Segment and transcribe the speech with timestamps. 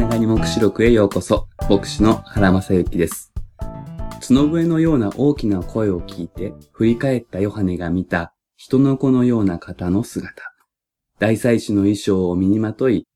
[0.00, 1.46] 長に目視録へようこそ。
[1.68, 3.34] 牧師の原正幸です。
[4.26, 10.42] 角笛のような大きな声を聞いて、振り返ったヨハネが見た人の子のような方の姿。
[11.18, 13.06] 大祭司の衣装を身にまとい、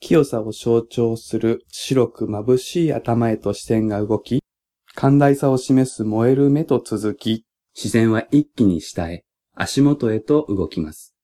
[0.00, 4.42] 清さを象徴する白く眩しい頭へと視線が動き、
[4.96, 9.22] 寛大さを示す燃える目と続き、視線は一気に下へ、
[9.54, 11.14] 足元へと動きます。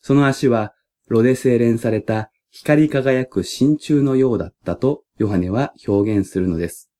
[0.00, 0.72] その足は、
[1.08, 6.90] 炉で精錬された光り輝く真鍮のようだったとヨハネは表現するのです。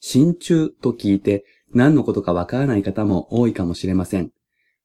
[0.00, 4.32] 真鍮と聞いて何のことかわからない方も多いかもしれません。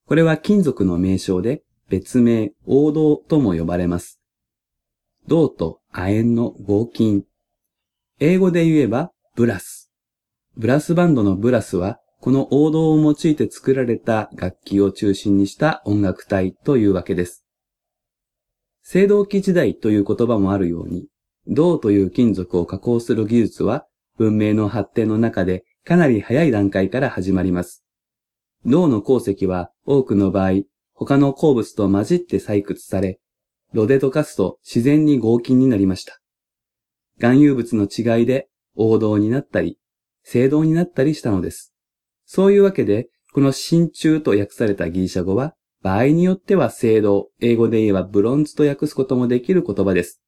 [0.06, 4.18] これは金属の名称で別名王道とも呼ばれます。
[5.28, 7.24] 銅と亜鉛の合金。
[8.18, 9.92] 英語で言えばブラス。
[10.56, 17.46] ブラスバンドのブラスはこの王道を用いて作られた楽器を中心にした音楽体というわけです。
[18.92, 21.06] 青銅器時代という言葉もあるように、
[21.46, 23.86] 銅という金属を加工する技術は
[24.18, 27.84] 文明の発展の中でかなり早い段階から始まります。
[28.64, 30.62] 銅の鉱石は多くの場合、
[30.94, 33.20] 他の鉱物と混じって採掘され、
[33.72, 36.18] 炉で溶かすと自然に合金になりました。
[37.18, 39.78] 含有物の違いで王道になったり、
[40.24, 41.75] 青銅になったりしたのです。
[42.26, 50.20] そういうわけで、この真鍮と訳されたギリシャ語は、場合によっては青銅、英語で言えばブロンズと訳すこともできる言葉です。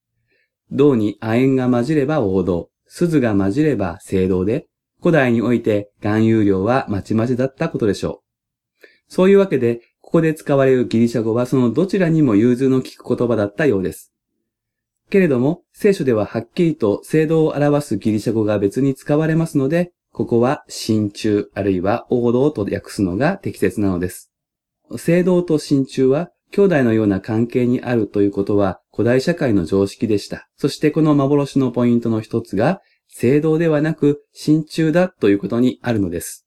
[0.71, 4.67] 銅に亜鉛が混じれば王道、鈴が混じれば青銅で、
[5.01, 8.85] 古代において含有量はまちまちだったことでしょう。
[9.07, 14.13] そういうわけで、ここで使われるギリシャ語はそのどちらにも融通の利く言葉だったようです。
[15.09, 24.33] けれども、聖書でははっきりと聖堂を表すギリシャ語が別に使われますので、ここは真鍮あるいは王道と訳すのが適切なのです。
[24.97, 30.49] 聖堂と真鍮は兄弟のような関係にあるということは古代社会の常識でした。
[30.57, 36.45] そしてこの幻のポイントの一つが、聖堂ではなく真鍮だということにあるのです。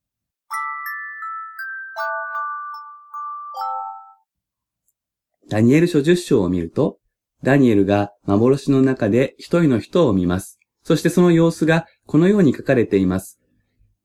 [5.49, 6.99] ダニエル書10章を見ると、
[7.43, 10.59] ダニエルが幻の中で一人の人を見ます。
[10.85, 13.39] そしてその様子がこのように書かれています。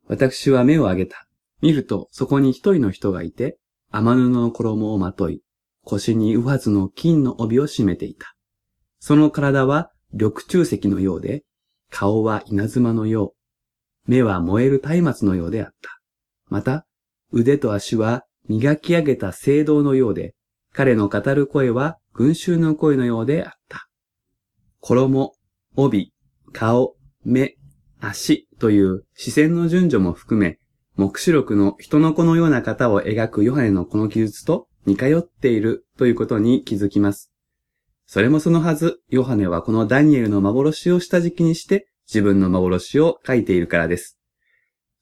[0.08, 1.28] 私は目を上げた。
[1.62, 3.58] 見ると、そこに一人の人がいて、
[3.92, 5.42] 天布の衣をまとい、
[5.84, 8.36] 腰に上ずの金の帯を締めていた。
[9.00, 11.44] その体は緑中石のようで、
[11.90, 13.34] 顔は稲妻のよ
[14.08, 16.00] う、目は燃える松明のようであった。
[16.50, 16.86] また、
[17.32, 20.36] 腕と足は磨き上げた聖堂のようで、
[20.74, 23.88] 彼の語る声は群衆の声のようであった。
[24.80, 25.34] 衣、
[25.76, 26.14] 帯、
[26.54, 26.96] 顔、
[27.26, 27.57] 目、
[28.00, 30.60] 足という視線の順序も含め、
[30.96, 37.32] 目視録の人の子のような方を描くヨハネのこの記述と似通っているということに気づきます。
[38.06, 44.18] それもそのはず、ヨハネはこのダニエルの幻を下敷きにして自分の幻を書いているからです。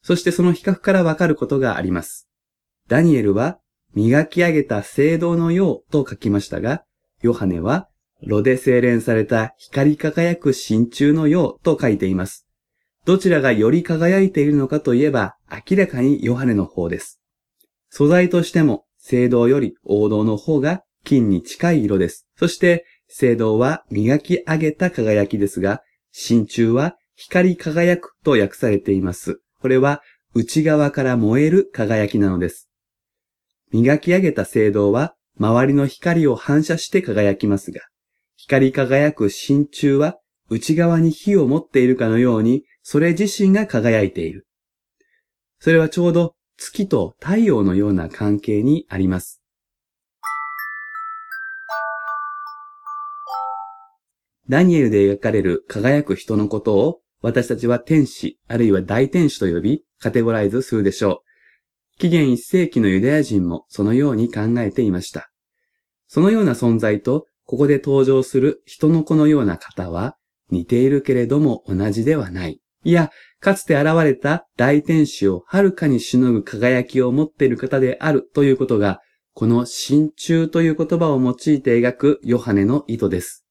[0.02, 2.28] そしてその比較からわかることがあります。
[2.88, 3.58] ダニエルは
[3.94, 6.84] 磨き上げた聖堂のようと書きましたが、
[7.22, 7.88] ヨハネは
[8.22, 12.45] 炉で精錬された光り輝く真鍮のようと書いています。
[13.06, 17.20] どちらがより輝いているのかといえば、明らかにヨハネの方です。
[17.88, 22.26] 素材としても、青銅より王道の方が金に近い色です。
[22.36, 22.84] そして、
[23.22, 29.40] 青銅は磨き上げた輝きですが、真鍮は光り輝くと訳されています。
[29.60, 30.02] これは
[30.34, 32.68] 内側から燃える輝きなのです。
[33.72, 37.82] 磨き上げた青銅は周りの光を反射して輝きますが、
[38.34, 40.18] 光り輝く真鍮は
[40.50, 44.46] 内側に火を持っているかのようにそれ自身が輝いている。
[45.58, 49.42] それはちょうど月と太陽のような関係にあります。
[54.48, 61.24] ダニエルで描かれる輝く人のことを私たちは天使あるいは大天使と呼びカテゴライズするでしょ
[61.96, 61.98] う。
[61.98, 65.28] 紀元一世紀のユダヤ人もそのように考えていました。
[66.06, 70.16] そのような存在とここで登場する人の子のような方は
[70.50, 72.60] 似ているけれども同じではない。
[72.86, 73.10] いや、
[73.40, 79.00] かつて現れた大天使をはるかにしのぐ輝きを持っている方であるということが、
[79.34, 83.44] この真鍮という言葉を用いて描くヨハネの意図です。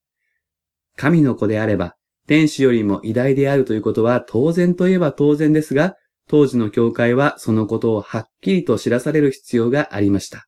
[0.96, 1.98] 神の子であれば、
[2.28, 5.98] 天使よりも偉大であるということは当然といえば当然ですが、
[6.30, 10.48] 当時の教会はそのことをはっきりと知らされる必要がありました。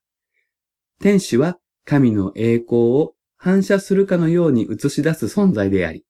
[1.02, 6.06] 天使は神の栄光を反射するかのように映し出す存在であり、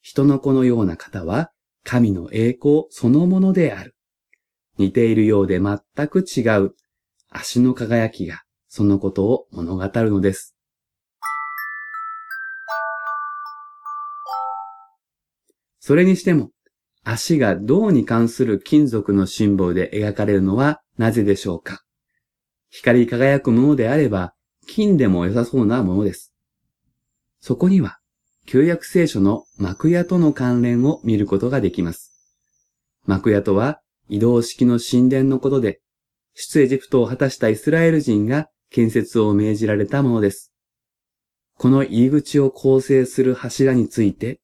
[0.00, 3.94] 人の子のような方は神の栄光そのものである。
[4.78, 6.74] 似ているようで全く違う
[7.28, 10.56] 足の輝きがそのことを物語るのです。
[15.80, 16.50] それにしても、
[17.02, 21.82] 足が銅に関する金属のシンボルで描かれるのはなぜでしょうか？
[22.68, 24.34] 光り輝くものであれば、
[24.66, 26.32] 金でも良さそうなものです。
[27.40, 27.99] そこには、
[28.46, 32.12] 旧約聖書の幕屋との関連を見ることができます。
[33.06, 35.80] 幕屋とは移動式の神殿のことで、
[36.34, 40.52] 出エジプトを果たしたイスラエル人が建設を命じられたものです。
[41.56, 44.40] この入り口を構成する柱について、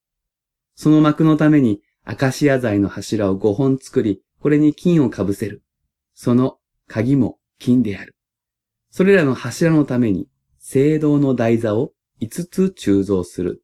[0.74, 5.62] その幕のためにアカシア材の柱を5本作り、これに金をかぶせる。
[6.14, 8.14] その鍵も金である。
[8.90, 10.28] それらの柱のために、
[10.60, 13.62] 聖堂の台座を5つ鋳造する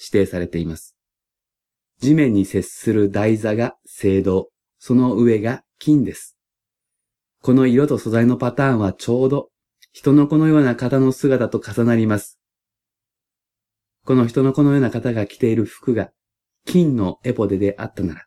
[0.00, 0.96] 指定されています。
[2.00, 4.48] 地面に接する台座が聖堂、
[4.78, 6.38] その上が金です。
[7.42, 9.50] この色と素材のパターンはちょうど
[9.92, 12.38] 人の子のような方の姿と重なります。
[14.06, 16.10] この人の子のような方が着ている服が
[16.64, 18.26] 金のエポデであったなら、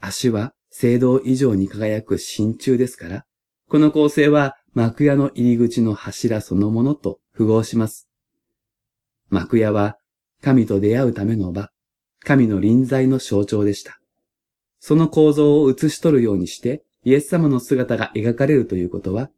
[0.00, 3.24] 足は聖堂以上に輝く真鍮ですから、
[3.68, 8.08] この構成は幕屋の入り口の柱そのものと符合します。
[9.28, 9.98] 幕屋は
[10.42, 11.70] 神と出会うための場、
[12.20, 14.00] 神の臨在の象徴でした。
[14.80, 19.30] その構造を映し取るようにしてイエス様の姿が描かれるということは、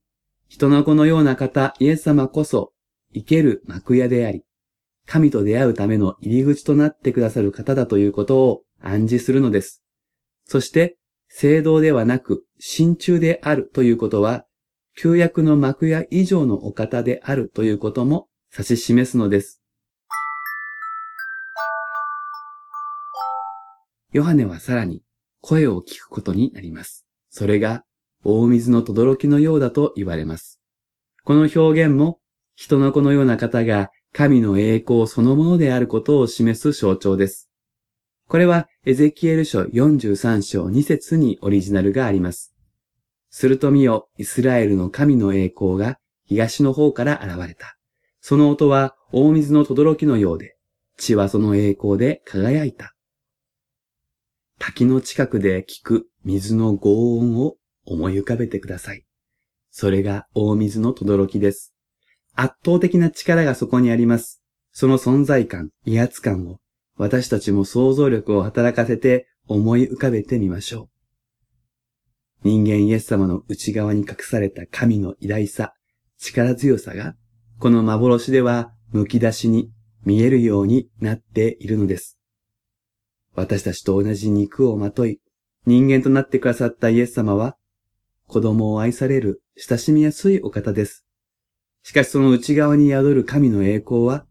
[0.49, 2.73] 人の子のような方、イエス様こそ
[3.15, 4.45] 生ける幕屋であり、
[5.07, 9.83] 神と出会うための入り口となってくださる方だということを暗示するのです。
[10.47, 10.97] そして、
[11.29, 14.47] 聖堂ではなく、真鍮であるということは、
[14.97, 19.64] 旧約の幕屋以上のお方であるということも指し示すのです。
[24.15, 25.03] ヨハネはさらに
[25.41, 27.05] 声を聞くことになります。
[27.31, 27.83] それが
[28.23, 30.61] 大水の轟のようだと言われます。
[31.25, 32.21] この表現も
[32.55, 37.51] 人の子のような方が神の栄光そのものであることを示す象徴です。
[38.29, 42.55] これはエゼキエル書43章2節にオリジナルがあります。
[43.31, 47.77] すると見よ、イスラエルの神の栄光が東の方から現れた。
[48.21, 50.55] その音は大水の轟のようで、
[50.99, 52.94] 地はその栄光で輝いた。
[54.59, 59.05] 滝の近くで聞く水の轟音を思い浮かべてください。
[59.71, 61.75] それが大水の轟です。
[62.35, 64.43] 圧倒的な力がそこにあります。
[64.73, 66.59] その存在感、威圧感を
[66.97, 70.89] 私たちも想像力を働かせて思い浮かべてみましょ
[72.43, 72.49] う。
[72.49, 75.75] 人間イエス様の内側に隠された神の偉大さ、
[76.19, 77.15] 力強さが、
[77.59, 79.71] この幻では剥き出しに
[80.05, 82.19] 見えるようになっているのです。
[83.35, 85.21] 私たちと同じ肉をまとい、
[85.67, 87.57] 人間となってくださったイエス様は、
[88.27, 91.05] 子供を愛される親しみやすいお方です。
[91.83, 94.27] しかしその内側に宿る神の栄光は、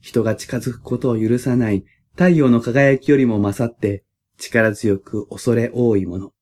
[0.00, 4.04] 人が近づくことを許さない太陽の輝きよりも勝って
[4.36, 6.32] 力強く恐れ多いもの。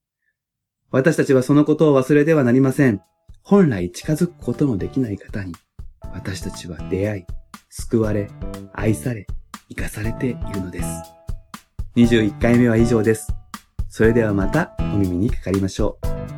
[0.90, 3.02] 私たちはそのことを忘れてはなりません。
[3.42, 5.54] 本来近づくことのできない方に、
[6.12, 7.24] 私たちは出会い、
[7.70, 8.28] 救われ、
[8.72, 9.26] 愛され、
[9.68, 11.15] 生かされているのです。
[11.96, 13.34] 21回目は以上です。
[13.88, 16.35] それではまたお耳にかかりましょう。